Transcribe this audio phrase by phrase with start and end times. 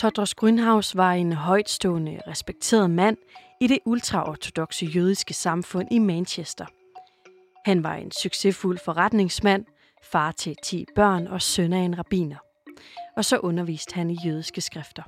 [0.00, 3.16] Todros Grünhaus var en højtstående, respekteret mand
[3.60, 6.66] i det ultraortodoxe jødiske samfund i Manchester.
[7.64, 9.64] Han var en succesfuld forretningsmand,
[10.02, 12.36] far til 10 børn og søn af en rabiner.
[13.16, 15.02] Og så underviste han i jødiske skrifter.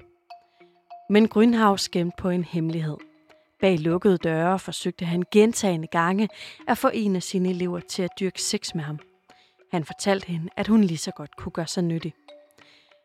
[1.11, 2.97] Men Grünhaus gemte på en hemmelighed.
[3.61, 6.29] Bag lukkede døre forsøgte han gentagende gange
[6.69, 8.99] at få en af sine elever til at dyrke sex med ham.
[9.71, 12.15] Han fortalte hende, at hun lige så godt kunne gøre sig nyttig.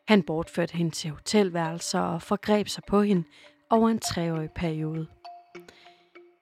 [0.07, 3.23] Han bortførte hende til hotelværelser og forgreb sig på hende
[3.69, 5.07] over en treårig periode.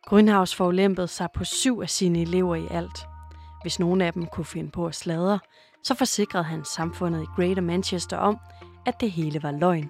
[0.05, 3.05] Grønhavs forulempede sig på syv af sine elever i alt.
[3.61, 5.39] Hvis nogen af dem kunne finde på at sladre,
[5.83, 8.37] så forsikrede han samfundet i Greater Manchester om,
[8.85, 9.89] at det hele var løgn,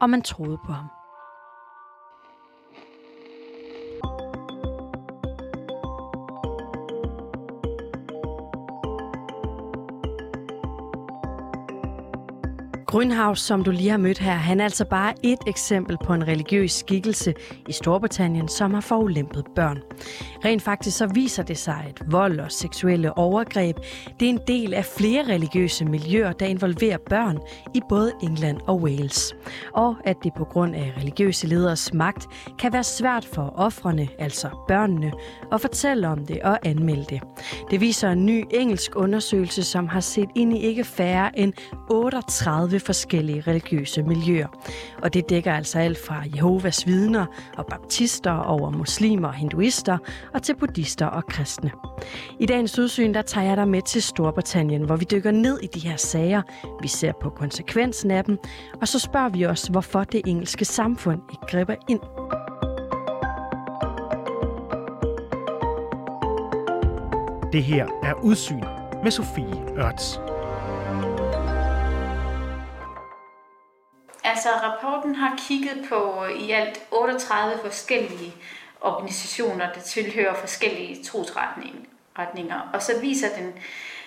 [0.00, 0.97] og man troede på ham.
[12.92, 16.28] Grünhaus, som du lige har mødt her, han er altså bare et eksempel på en
[16.28, 17.34] religiøs skikkelse
[17.68, 19.78] i Storbritannien, som har forulæmpet børn.
[20.44, 23.76] Rent faktisk så viser det sig, at vold og seksuelle overgreb
[24.20, 27.38] det er en del af flere religiøse miljøer, der involverer børn
[27.74, 29.34] i både England og Wales.
[29.74, 32.26] Og at det på grund af religiøse leders magt
[32.58, 35.12] kan være svært for offrene, altså børnene,
[35.52, 37.20] at fortælle om det og anmelde det.
[37.70, 41.52] Det viser en ny engelsk undersøgelse, som har set ind i ikke færre end
[41.90, 44.48] 38 forskellige religiøse miljøer.
[45.02, 47.26] Og det dækker altså alt fra Jehovas vidner
[47.56, 49.98] og baptister over muslimer og hinduister
[50.34, 51.70] og til buddhister og kristne.
[52.40, 55.66] I dagens udsyn der tager jeg dig med til Storbritannien, hvor vi dykker ned i
[55.66, 56.42] de her sager.
[56.82, 58.38] Vi ser på konsekvensen af dem,
[58.80, 62.00] og så spørger vi os, hvorfor det engelske samfund ikke griber ind.
[67.52, 68.64] Det her er Udsyn
[69.02, 70.20] med Sofie Ørts.
[74.38, 78.34] Altså, rapporten har kigget på øh, i alt 38 forskellige
[78.80, 82.70] organisationer, der tilhører forskellige trosretninger.
[82.72, 83.52] Og så viser den,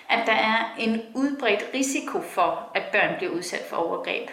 [0.08, 4.28] at der er en udbredt risiko for, at børn bliver udsat for overgreb.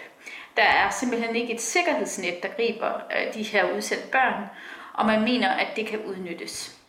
[0.56, 4.44] Der er simpelthen ikke et sikkerhedsnet, der griber øh, de her udsatte børn,
[4.94, 6.79] og man mener, at det kan udnyttes.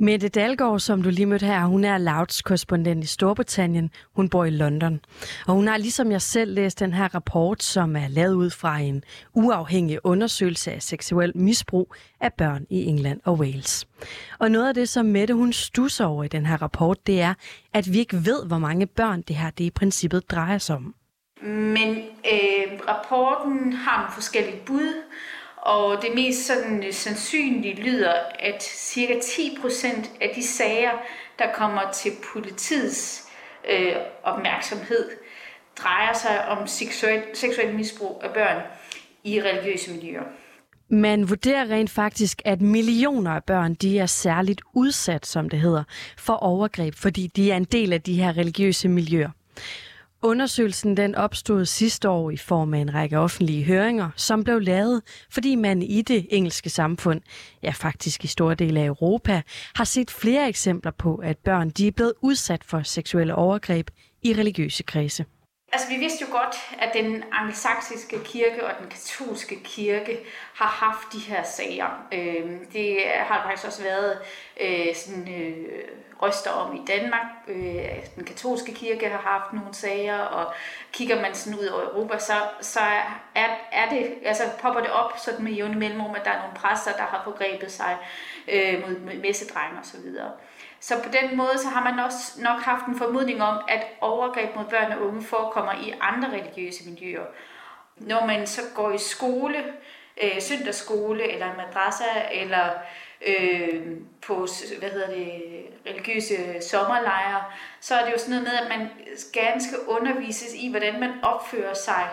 [0.00, 3.90] Mette Dalgaard, som du lige mødte her, hun er Louds korrespondent i Storbritannien.
[4.16, 5.00] Hun bor i London.
[5.46, 8.78] Og hun har ligesom jeg selv læst den her rapport, som er lavet ud fra
[8.78, 9.04] en
[9.34, 13.86] uafhængig undersøgelse af seksuel misbrug af børn i England og Wales.
[14.38, 17.34] Og noget af det, som Mette hun stusser over i den her rapport, det er,
[17.72, 20.94] at vi ikke ved, hvor mange børn det her det i princippet drejer sig om.
[21.42, 21.96] Men
[22.32, 25.02] øh, rapporten har nogle forskellige bud,
[25.68, 29.86] og det mest sådan øh, sandsynlige lyder, at cirka 10%
[30.20, 30.90] af de sager,
[31.38, 33.24] der kommer til politiets
[33.70, 33.92] øh,
[34.22, 35.10] opmærksomhed,
[35.78, 38.62] drejer sig om seksuel, seksuel misbrug af børn
[39.24, 40.22] i religiøse miljøer.
[40.90, 45.84] Man vurderer rent faktisk, at millioner af børn de er særligt udsat, som det hedder,
[46.18, 49.30] for overgreb, fordi de er en del af de her religiøse miljøer.
[50.22, 55.02] Undersøgelsen den opstod sidste år i form af en række offentlige høringer, som blev lavet,
[55.30, 57.20] fordi man i det engelske samfund,
[57.62, 59.42] ja faktisk i store dele af Europa,
[59.74, 63.90] har set flere eksempler på, at børn de er blevet udsat for seksuelle overgreb
[64.22, 65.24] i religiøse kredse.
[65.72, 70.20] Altså, vi vidste jo godt, at den angelsaksiske kirke og den katolske kirke
[70.54, 72.06] har haft de her sager.
[72.12, 74.18] Øh, det har faktisk også været
[74.60, 75.84] øh, sådan, øh,
[76.22, 77.26] røster om i Danmark.
[77.48, 80.54] Øh, den katolske kirke har haft nogle sager, og
[80.92, 82.80] kigger man sådan ud over Europa, så, så
[83.34, 86.56] er, er det, altså popper det op sådan med jævne mellemrum, at der er nogle
[86.56, 87.96] præster, der har forgrebet sig
[88.48, 89.98] øh, mod, mod messedrenge osv.
[90.80, 94.56] Så på den måde så har man også nok haft en formodning om, at overgreb
[94.56, 97.24] mod børn og unge forekommer i andre religiøse miljøer.
[97.96, 99.64] Når man så går i skole,
[100.22, 102.70] øh, søndagsskole eller madrassa eller
[103.26, 103.86] øh,
[104.26, 104.46] på
[104.78, 105.42] hvad hedder det,
[105.86, 107.44] religiøse sommerlejre,
[107.80, 108.88] så er det jo sådan noget med, at man
[109.32, 112.08] gerne skal undervises i, hvordan man opfører sig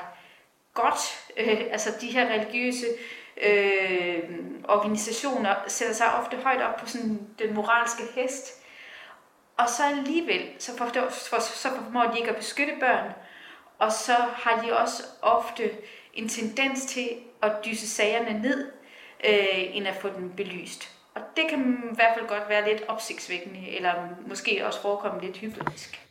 [0.73, 1.29] godt.
[1.37, 2.99] Øh, altså de her religiøse øh,
[3.43, 4.23] øh,
[4.63, 8.61] organisationer sætter sig ofte højt op på sådan den moralske hest.
[9.57, 10.85] Og så alligevel, så, for,
[11.29, 13.13] for, så formår de ikke at beskytte børn,
[13.79, 15.71] og så har de også ofte
[16.13, 17.09] en tendens til
[17.41, 18.71] at dyse sagerne ned,
[19.29, 20.89] øh, end at få dem belyst.
[21.15, 21.59] Og det kan
[21.91, 23.93] i hvert fald godt være lidt opsigtsvækkende, eller
[24.27, 26.01] måske også forekomme lidt hypotetisk.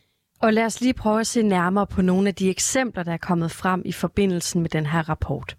[0.40, 3.16] Og lad os lige prøve at se nærmere på nogle af de eksempler, der er
[3.16, 5.56] kommet frem i forbindelsen med den her rapport.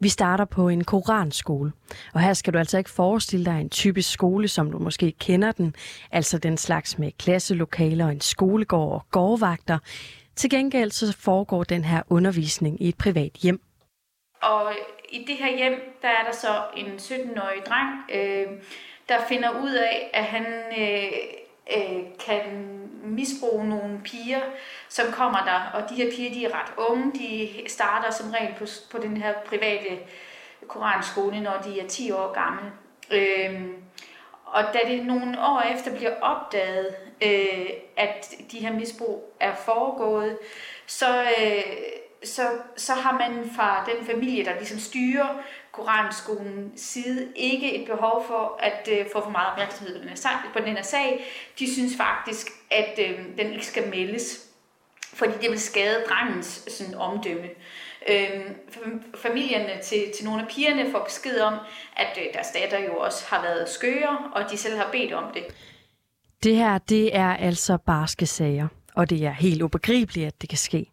[0.00, 1.72] Vi starter på en koranskole,
[2.14, 5.52] og her skal du altså ikke forestille dig en typisk skole, som du måske kender
[5.52, 5.74] den,
[6.12, 9.78] altså den slags med klasselokaler og en skolegård og gårdvagter.
[10.36, 13.60] Til gengæld så foregår den her undervisning i et privat hjem.
[14.42, 14.72] og
[15.08, 18.46] i det her hjem, der er der så en 17-årig dreng, øh,
[19.08, 20.46] der finder ud af, at han
[20.78, 21.10] øh,
[21.76, 22.42] øh, kan
[23.02, 24.40] misbruge nogle piger,
[24.88, 28.54] som kommer der, og de her piger, de er ret unge, de starter som regel
[28.58, 29.98] på, på den her private
[30.68, 32.72] koranskole, når de er 10 år gamle.
[33.10, 33.70] Øh,
[34.46, 40.38] og da det nogle år efter bliver opdaget, øh, at de her misbrug er foregået,
[40.86, 41.62] så, øh,
[42.24, 42.42] så,
[42.76, 45.42] så har man fra den familie, der ligesom styrer
[45.76, 50.30] Koranskolen side, ikke et behov for at øh, få for meget opmærksomhed ved den sag
[50.52, 51.24] på den her sag.
[51.58, 54.46] De synes faktisk, at øh, den ikke skal meldes,
[55.14, 57.48] fordi det vil skade drengens sådan, omdømme.
[58.08, 58.40] Øh,
[59.14, 61.54] familierne til, til nogle af pigerne får besked om,
[61.96, 65.32] at øh, deres datter jo også har været skøre, og de selv har bedt om
[65.34, 65.44] det.
[66.42, 70.58] Det her, det er altså barske sager, og det er helt ubegribeligt, at det kan
[70.58, 70.86] ske.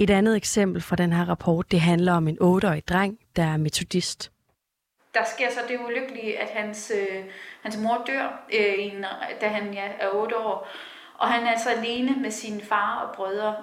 [0.00, 3.56] Et andet eksempel fra den her rapport, det handler om en 8-årig dreng, der er
[3.56, 4.32] metodist.
[5.14, 7.24] Der sker så det ulykkelige, at hans, øh,
[7.62, 9.04] hans mor dør, øh,
[9.40, 10.68] da han ja, er 8 år,
[11.18, 13.56] og han er så alene med sin far og brødre.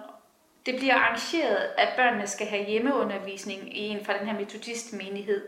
[0.65, 5.41] Det bliver arrangeret, at børnene skal have hjemmeundervisning i en fra den her metodistmenighed.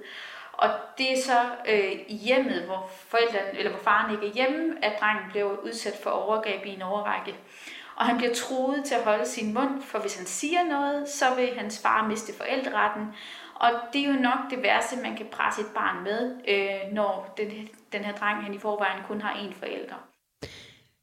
[0.54, 1.40] Og det er så
[1.70, 5.94] øh, i hjemmet, hvor, forældrene, eller hvor faren ikke er hjemme, at drengen bliver udsat
[6.04, 7.36] for overgreb i en overrække.
[7.98, 11.26] Og han bliver truet til at holde sin mund, for hvis han siger noget, så
[11.36, 13.06] vil hans far miste forældreretten.
[13.56, 17.34] Og det er jo nok det værste, man kan presse et barn med, øh, når
[17.38, 17.48] den,
[17.92, 20.08] den her dreng han i forvejen kun har én forælder.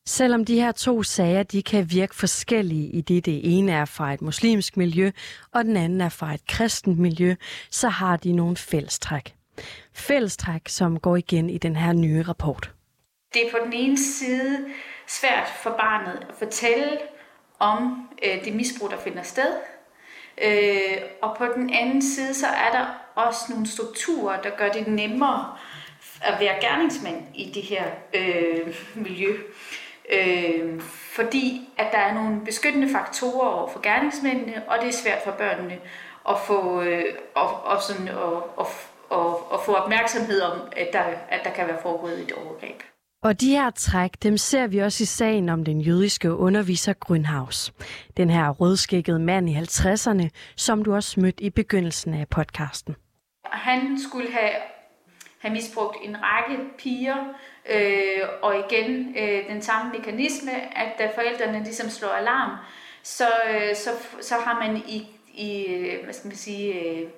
[0.06, 4.12] Selvom de her to sager de kan virke forskellige i det, det ene er fra
[4.12, 5.11] et muslimsk miljø,
[5.52, 7.35] og den anden er fra et kristent miljø,
[7.70, 9.35] så har de nogle fællestræk.
[9.94, 12.75] Fællestræk, som går igen i den her nye rapport.
[13.34, 14.66] Det er på den ene side
[15.06, 16.98] svært for barnet at fortælle
[17.58, 19.54] om øh, det misbrug, der finder sted.
[20.42, 24.86] Øh, og på den anden side, så er der også nogle strukturer, der gør det
[24.86, 25.56] nemmere
[26.22, 27.84] at være gerningsmand i det her
[28.14, 29.36] øh, miljø.
[30.12, 35.22] Øh, fordi at der er nogle beskyttende faktorer over for gerningsmændene, og det er svært
[35.25, 35.78] for børnene
[36.28, 37.04] at få, øh,
[37.34, 38.66] og, og sådan, og, og,
[39.10, 42.82] og, og få opmærksomhed om, at der, at der kan være foregået et overgreb.
[43.25, 47.71] Og de her træk, dem ser vi også i sagen om den jødiske underviser Grünhaus.
[48.17, 52.97] Den her rødskækkede mand i 50'erne, som du også mødte i begyndelsen af podcasten.
[53.44, 54.50] Han skulle have,
[55.38, 57.17] have misbrugt en række piger,
[57.71, 62.50] øh, og igen øh, den samme mekanisme, at da forældrene ligesom slår alarm,
[63.03, 67.09] så, øh, så, så har man i, i øh, hvad skal man sige, øh,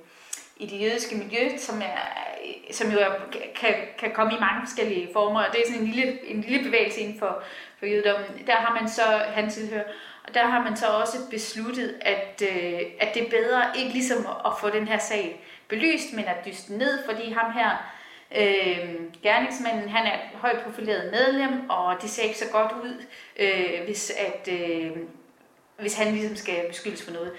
[0.56, 2.26] i det jødiske miljø, som, er,
[2.70, 3.10] som jo er,
[3.54, 6.64] kan, kan komme i mange forskellige former, og det er sådan en lille, en lille
[6.64, 7.42] bevægelse inden for,
[7.78, 8.46] for jødedommen.
[8.46, 9.84] Der har man så, han tilhører,
[10.24, 14.26] og der har man så også besluttet, at, øh, at det er bedre ikke ligesom
[14.46, 17.92] at få den her sag belyst, men at dyste ned, fordi ham her,
[18.36, 23.04] øh, gerningsmanden, han er et højt profileret medlem, og det ser ikke så godt ud,
[23.36, 24.90] øh, hvis, at, øh,
[25.78, 27.32] hvis han ligesom skal beskyldes for noget.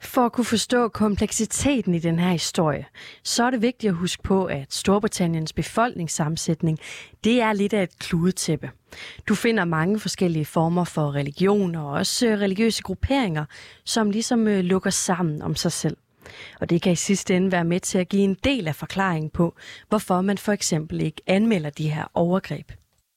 [0.00, 2.86] For at kunne forstå kompleksiteten i den her historie,
[3.22, 6.78] så er det vigtigt at huske på, at Storbritanniens befolkningssammensætning,
[7.24, 8.70] det er lidt af et kludetæppe.
[9.28, 13.44] Du finder mange forskellige former for religion og også øh, religiøse grupperinger,
[13.84, 15.96] som ligesom øh, lukker sammen om sig selv.
[16.60, 19.30] Og det kan i sidste ende være med til at give en del af forklaringen
[19.30, 19.56] på,
[19.88, 22.72] hvorfor man for eksempel ikke anmelder de her overgreb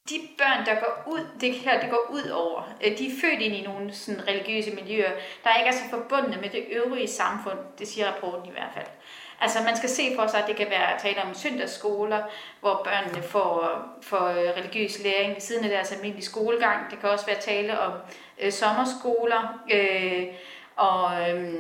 [0.10, 3.42] de børn, der går ud, det her det går ud over, øh, de er født
[3.42, 5.12] ind i nogle sådan, religiøse miljøer,
[5.44, 8.88] der ikke er så forbundne med det øvrige samfund, det siger rapporten i hvert fald.
[9.42, 12.24] Altså man skal se for sig, at det kan være tale om søndagsskoler,
[12.60, 16.92] hvor børnene får, får øh, religiøs læring ved siden af deres almindelige skolegang.
[16.92, 17.94] Det kan også være tale om
[18.40, 20.26] øh, sommerskoler øh,
[20.76, 21.54] og øh,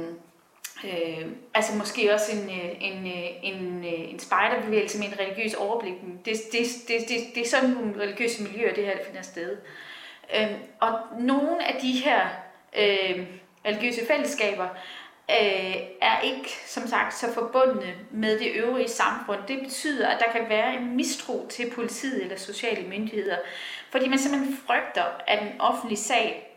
[0.83, 5.53] Øh, altså måske også en, øh, en, øh, en, øh, en spejderbevægelse med en religiøs
[5.53, 5.93] overblik.
[6.25, 9.57] Det, det, det, det, det er sådan nogle religiøse miljøer, det her det finder sted.
[10.35, 12.21] Øh, og nogle af de her
[12.77, 13.27] øh,
[13.65, 14.67] religiøse fællesskaber
[15.31, 19.39] øh, er ikke, som sagt, så forbundne med det øvrige samfund.
[19.47, 23.37] Det betyder, at der kan være en mistro til politiet eller sociale myndigheder,
[23.91, 26.48] fordi man simpelthen frygter, at en offentlig sag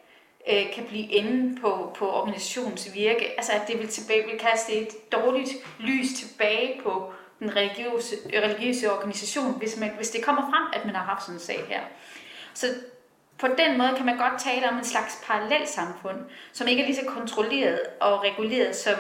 [0.50, 3.30] øh, kan blive enden på, på organisationens virke.
[3.36, 8.92] Altså at det vil, tilbage, vil kaste et dårligt lys tilbage på den religiøse, religiøse
[8.92, 11.80] organisation, hvis, man, hvis det kommer frem, at man har haft sådan en sag her.
[12.54, 12.66] Så
[13.38, 16.18] på den måde kan man godt tale om en slags parallelsamfund,
[16.52, 18.94] som ikke er lige så kontrolleret og reguleret som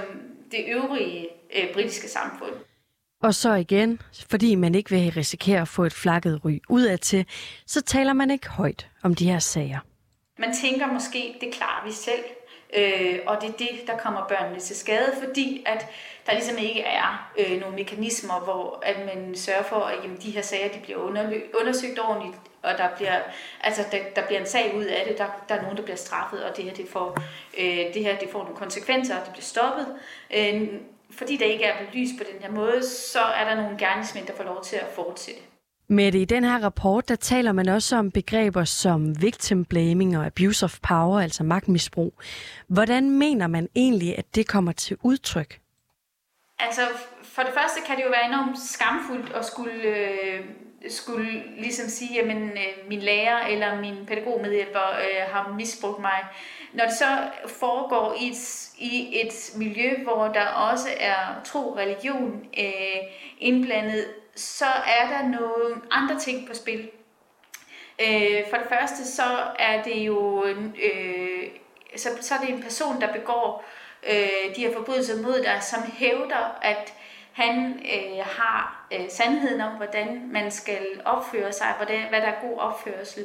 [0.50, 2.54] det øvrige øh, britiske samfund.
[3.22, 7.26] Og så igen, fordi man ikke vil risikere at få et flakket ry udadtil,
[7.66, 9.78] så taler man ikke højt om de her sager.
[10.38, 12.24] Man tænker måske, det klarer vi selv.
[12.76, 15.86] Øh, og det er det, der kommer børnene til skade, fordi at
[16.26, 20.30] der ligesom ikke er øh, nogle mekanismer, hvor at man sørger for, at jamen, de
[20.30, 20.98] her sager de bliver
[21.60, 23.20] undersøgt ordentligt, og der bliver,
[23.60, 25.96] altså, der, der bliver en sag ud af det, der, der er nogen, der bliver
[25.96, 27.18] straffet, og det her, det får,
[27.58, 29.86] øh, det her det får nogle konsekvenser, og det bliver stoppet.
[30.36, 30.68] Øh,
[31.10, 34.34] fordi der ikke er belyst på den her måde, så er der nogle gerningsmænd, der
[34.34, 35.40] får lov til at fortsætte.
[35.92, 40.26] Med i den her rapport, der taler man også om begreber som victim blaming og
[40.26, 42.14] abuse of power, altså magtmisbrug.
[42.66, 45.60] Hvordan mener man egentlig, at det kommer til udtryk?
[46.58, 46.80] Altså,
[47.22, 50.40] for det første kan det jo være enormt skamfuldt at skulle, øh,
[50.88, 56.24] skulle ligesom sige, at øh, min lærer eller min pædagogmedhjælper øh, har misbrugt mig.
[56.72, 62.46] Når det så foregår i et, i et miljø, hvor der også er tro religion
[62.58, 63.02] øh,
[63.38, 66.90] indblandet, så er der nogle andre ting på spil.
[68.00, 71.48] Øh, for det første, så er det jo øh,
[71.96, 73.64] så, så er det en person, der begår
[74.08, 76.94] øh, de her forbrydelser mod dig, som hævder, at
[77.32, 82.40] han øh, har øh, sandheden om, hvordan man skal opføre sig, hvordan, hvad der er
[82.48, 83.24] god opførsel.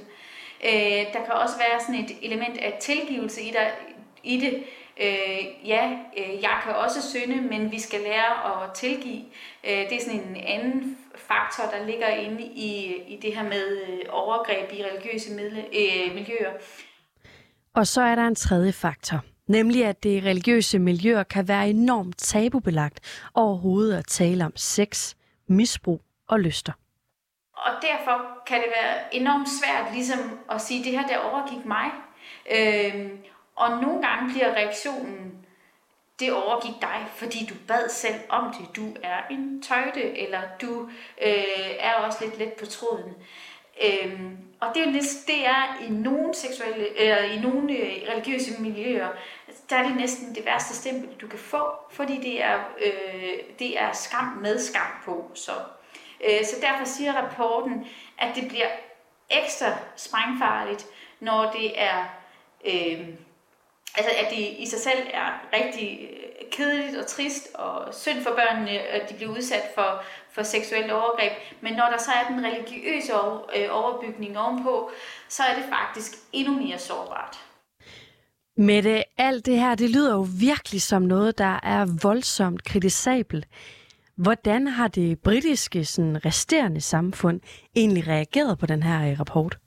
[0.66, 3.68] Øh, der kan også være sådan et element af tilgivelse i, der,
[4.24, 4.64] i det.
[5.02, 9.24] Øh, ja, øh, jeg kan også synde, men vi skal lære at tilgive.
[9.64, 13.82] Øh, det er sådan en anden faktor, der ligger inde i, i det her med
[13.88, 16.52] øh, overgreb i religiøse midle, øh, miljøer.
[17.74, 22.18] Og så er der en tredje faktor, nemlig at det religiøse miljøer kan være enormt
[22.18, 25.16] tabubelagt overhovedet at tale om sex,
[25.48, 26.74] misbrug og lyster.
[27.54, 31.92] Og derfor kan det være enormt svært ligesom at sige, det her der overgik mig.
[32.52, 33.10] Øh,
[33.58, 35.46] og nogle gange bliver reaktionen,
[36.20, 38.76] det overgik dig, fordi du bad selv om det.
[38.76, 40.90] Du er en tøjte, eller du
[41.22, 43.14] øh, er også lidt let på tråden.
[43.84, 48.62] Øhm, og det er, næsten, det er i nogle seksuelle, eller i nogle øh, religiøse
[48.62, 49.10] miljøer,
[49.70, 53.82] der er det næsten det værste stempel, du kan få, fordi det er, øh, det
[53.82, 55.32] er skam med skam på.
[55.34, 55.52] Så,
[56.24, 57.88] øh, så derfor siger rapporten,
[58.18, 58.68] at det bliver
[59.30, 60.88] ekstra sprængfarligt,
[61.20, 62.06] når det er
[62.66, 63.08] øh,
[63.98, 68.30] altså at det i sig selv er rigtig øh, kedeligt og trist og synd for
[68.30, 71.32] børnene, at de bliver udsat for, for seksuelt overgreb.
[71.62, 73.14] Men når der så er den religiøse
[73.56, 74.92] øh, overbygning ovenpå,
[75.30, 77.38] så er det faktisk endnu mere sårbart.
[78.58, 83.46] Med det, alt det her, det lyder jo virkelig som noget, der er voldsomt kritisabelt.
[84.16, 87.42] Hvordan har det britiske sådan, resterende samfund
[87.76, 89.58] egentlig reageret på den her øh, rapport?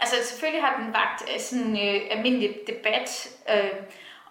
[0.00, 3.80] Altså selvfølgelig har den vagt øh, sådan øh, almindelig debat, øh,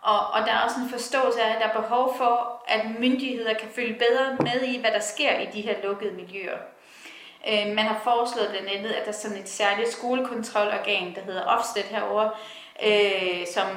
[0.01, 3.53] og, og der er også en forståelse af, at der er behov for, at myndigheder
[3.53, 6.57] kan følge bedre med i, hvad der sker i de her lukkede miljøer.
[7.49, 11.43] Øh, man har foreslået blandt andet, at der er sådan et særligt skolekontrolorgan, der hedder
[11.45, 12.29] Ofsted herover,
[12.83, 13.67] øh, som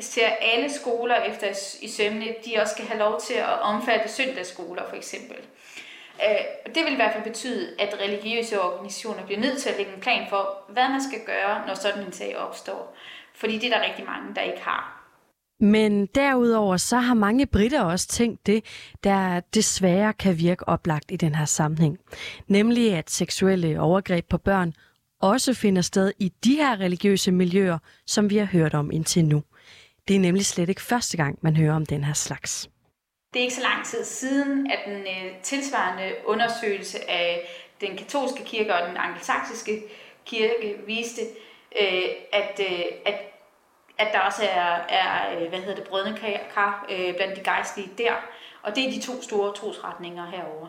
[0.00, 4.88] ser alle skoler efter i sømne, de også skal have lov til at omfatte søndagsskoler
[4.88, 5.36] for eksempel.
[5.36, 5.44] Øh,
[6.28, 9.92] Øh, det vil i hvert fald betyde, at religiøse organisationer bliver nødt til at lægge
[9.94, 12.96] en plan for, hvad man skal gøre, når sådan en sag opstår.
[13.34, 15.00] Fordi det er der rigtig mange, der ikke har.
[15.60, 18.64] Men derudover så har mange britter også tænkt det,
[19.04, 21.98] der desværre kan virke oplagt i den her sammenhæng.
[22.46, 24.72] Nemlig at seksuelle overgreb på børn
[25.20, 29.42] også finder sted i de her religiøse miljøer, som vi har hørt om indtil nu.
[30.08, 32.70] Det er nemlig slet ikke første gang, man hører om den her slags.
[33.32, 37.48] Det er ikke så lang tid siden, at den øh, tilsvarende undersøgelse af
[37.80, 39.82] den katolske kirke og den angelsaksiske
[40.26, 41.22] kirke viste,
[41.80, 43.14] øh, at, øh, at,
[43.98, 46.18] at der også er, er hvad hedder det, brødne
[46.54, 46.84] kar
[47.16, 48.12] blandt de gejstlige der.
[48.62, 50.68] Og det er de to store trosretninger herover.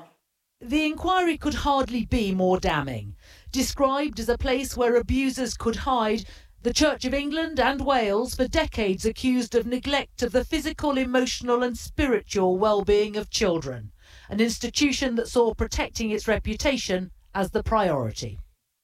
[0.61, 3.15] The inquiry could hardly be more damning.
[3.53, 6.25] Described as a place where abusers could hide,
[6.63, 11.63] The Church of England and Wales for decades accused of neglect of the physical, emotional,
[11.63, 13.91] and spiritual well being of children,
[14.29, 18.37] an institution that saw protecting its reputation as the priority.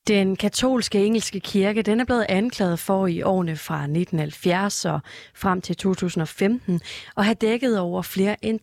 [0.07, 5.00] Den katolske engelske kirke den er blevet anklaget for i årene fra 1970 og
[5.36, 6.81] frem til 2015
[7.17, 8.60] at have dækket over flere end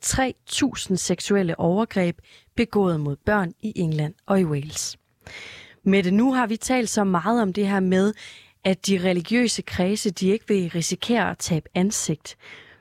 [0.90, 2.18] 3.000 seksuelle overgreb
[2.56, 4.96] begået mod børn i England og i Wales.
[5.84, 8.12] Med det nu har vi talt så meget om det her med,
[8.64, 12.36] at de religiøse kredse de ikke vil risikere at tabe ansigt.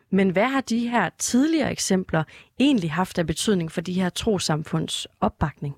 [0.10, 2.24] Men hvad har de her tidligere eksempler
[2.60, 5.76] egentlig haft af betydning for de her trosamfunds opbakning?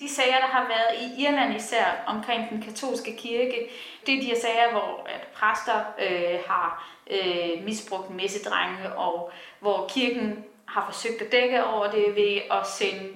[0.00, 3.70] De sager, der har været i Irland især omkring den katolske kirke,
[4.06, 9.90] det er de her sager, hvor at præster øh, har øh, misbrugt messedrenge, og hvor
[9.94, 13.08] kirken har forsøgt at dække over det ved at sende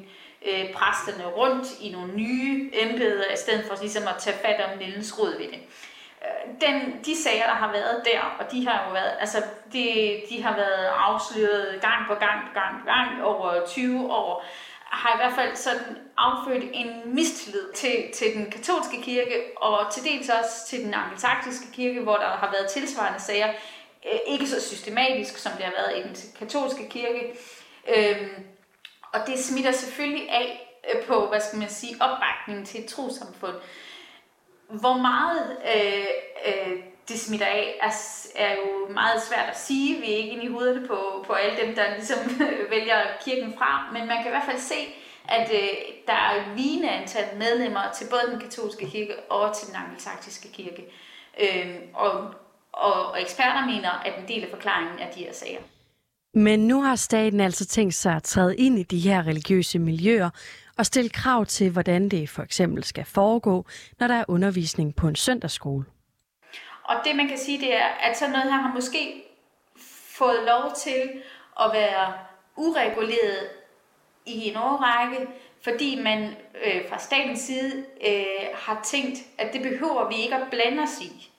[0.48, 4.78] øh, præsterne rundt i nogle nye embeder, i stedet for ligesom at tage fat om
[4.78, 5.60] nældens rod ved det
[6.60, 9.42] den, de sager, der har været der, og de har jo været, altså,
[9.72, 14.44] de, de har været afsløret gang på gang på gang på gang over 20 år,
[14.84, 20.04] har i hvert fald sådan affødt en mistillid til, til den katolske kirke, og til
[20.04, 23.48] dels også til den angelsaksiske kirke, hvor der har været tilsvarende sager,
[24.12, 27.38] øh, ikke så systematisk, som det har været i den katolske kirke.
[27.96, 28.46] Øhm,
[29.12, 33.56] og det smitter selvfølgelig af øh, på, hvad skal man sige, opbakningen til et trosamfund.
[34.68, 36.06] Hvor meget øh,
[36.46, 37.90] øh, det smitter af, er,
[38.36, 40.00] er jo meget svært at sige.
[40.00, 42.18] Vi er ikke inde i hovedet på, på alle dem, der ligesom
[42.74, 44.80] vælger kirken fra, men man kan i hvert fald se,
[45.28, 45.68] at øh,
[46.06, 50.48] der er et vigende antal medlemmer til både den katolske kirke og til den angelsaksiske
[50.52, 50.84] kirke.
[51.40, 52.12] Øh, og,
[52.72, 55.60] og, og eksperter mener, at en del af forklaringen er de her sager.
[56.34, 60.30] Men nu har staten altså tænkt sig at træde ind i de her religiøse miljøer
[60.78, 63.66] og stille krav til, hvordan det for eksempel skal foregå,
[64.00, 65.84] når der er undervisning på en søndagsskole.
[66.84, 69.22] Og det man kan sige, det er, at sådan noget her har måske
[70.18, 71.22] fået lov til
[71.60, 72.14] at være
[72.56, 73.48] ureguleret
[74.26, 75.26] i en årrække,
[75.62, 80.50] fordi man øh, fra statens side øh, har tænkt, at det behøver vi ikke at
[80.50, 81.32] blande os i.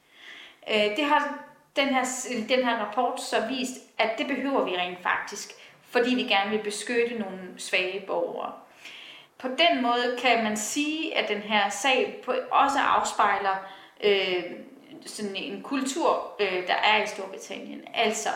[0.71, 1.43] Øh, det har
[1.75, 2.05] den her,
[2.49, 5.51] den her rapport så vist, at det behøver vi rent faktisk,
[5.81, 8.53] fordi vi gerne vil beskytte nogle svage borgere.
[9.39, 13.55] På den måde kan man sige, at den her sag også afspejler
[14.03, 14.43] øh,
[15.05, 17.83] sådan en kultur, øh, der er i Storbritannien.
[17.93, 18.29] Altså,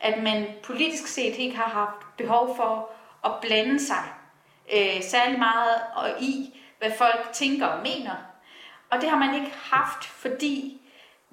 [0.00, 2.90] at man politisk set ikke har haft behov for
[3.24, 4.04] at blande sig
[4.74, 8.14] øh, særlig meget og i, hvad folk tænker og mener.
[8.90, 10.80] Og det har man ikke haft, fordi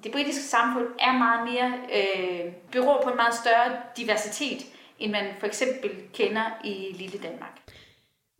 [0.04, 4.66] det britiske samfund er meget mere, øh, beror på en meget større diversitet,
[4.98, 7.60] end man for eksempel kender i lille Danmark.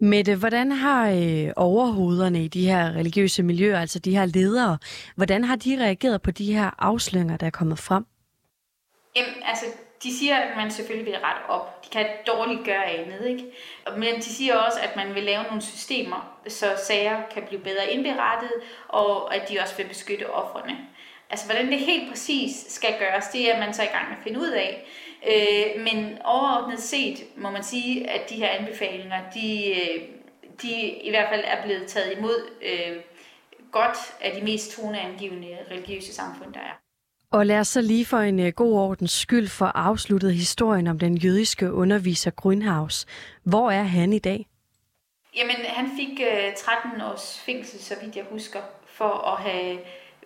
[0.02, 4.78] Mette, hvordan har øh, overhovederne i de her religiøse miljøer, altså de her ledere,
[5.16, 8.04] hvordan har de reageret på de her afsløringer, der er kommet frem?
[9.16, 9.64] Jamen, altså,
[10.02, 11.84] de siger, at man selvfølgelig vil rette op.
[11.84, 13.44] De kan dårligt gøre andet, ikke?
[13.96, 17.90] Men de siger også, at man vil lave nogle systemer, så sager kan blive bedre
[17.90, 18.52] indberettet,
[18.88, 20.78] og at de også vil beskytte offrene.
[21.30, 24.22] Altså, hvordan det helt præcis skal gøres, det er man så i gang med at
[24.22, 24.84] finde ud af.
[25.28, 30.02] Øh, men overordnet set må man sige, at de her anbefalinger, de, øh,
[30.62, 32.96] de i hvert fald er blevet taget imod øh,
[33.72, 36.80] godt af de mest toneangivende religiøse samfund, der er.
[37.32, 40.98] Og lad os så lige for en øh, god ordens skyld for afsluttet historien om
[40.98, 43.06] den jødiske underviser Grünhaus.
[43.44, 44.46] Hvor er han i dag?
[45.36, 46.20] Jamen, han fik
[46.56, 49.78] 13 års fængsel, så vidt jeg husker, for at have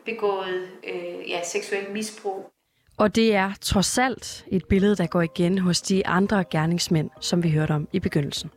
[0.05, 2.51] begået øh, ja, seksuel misbrug.
[2.97, 7.43] Og det er trods alt et billede, der går igen hos de andre gerningsmænd, som
[7.43, 8.51] vi hørte om i begyndelsen.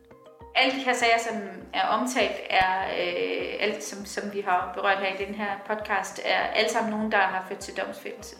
[0.56, 1.36] Alle de her sager, som
[1.74, 6.20] er omtalt, er øh, alt, som, som vi har berørt her i den her podcast,
[6.24, 8.36] er alle sammen nogen, der har ført til domsfældelse.